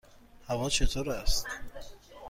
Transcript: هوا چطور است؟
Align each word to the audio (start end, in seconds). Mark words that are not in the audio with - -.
هوا 0.47 0.69
چطور 0.69 1.09
است؟ 1.09 1.45